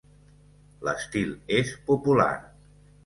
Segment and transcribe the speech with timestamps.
[0.87, 2.31] L'estil és popular.